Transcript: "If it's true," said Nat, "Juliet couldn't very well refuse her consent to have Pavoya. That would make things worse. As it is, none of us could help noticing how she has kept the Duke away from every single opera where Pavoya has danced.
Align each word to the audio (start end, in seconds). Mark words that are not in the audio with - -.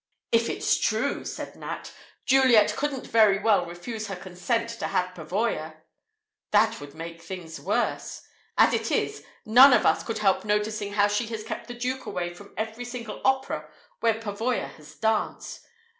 "If 0.31 0.49
it's 0.49 0.79
true," 0.79 1.23
said 1.25 1.55
Nat, 1.57 1.91
"Juliet 2.25 2.75
couldn't 2.75 3.05
very 3.05 3.37
well 3.37 3.67
refuse 3.67 4.07
her 4.07 4.15
consent 4.15 4.67
to 4.79 4.87
have 4.87 5.13
Pavoya. 5.13 5.75
That 6.49 6.81
would 6.81 6.95
make 6.95 7.21
things 7.21 7.59
worse. 7.59 8.23
As 8.57 8.73
it 8.73 8.89
is, 8.91 9.23
none 9.45 9.73
of 9.73 9.85
us 9.85 10.01
could 10.03 10.17
help 10.17 10.43
noticing 10.43 10.93
how 10.93 11.07
she 11.07 11.27
has 11.27 11.43
kept 11.43 11.67
the 11.67 11.75
Duke 11.75 12.07
away 12.07 12.33
from 12.33 12.51
every 12.57 12.83
single 12.83 13.21
opera 13.23 13.69
where 13.99 14.15
Pavoya 14.15 14.69
has 14.69 14.95
danced. 14.95 15.61